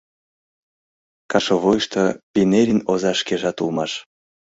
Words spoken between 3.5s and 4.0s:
улмаш...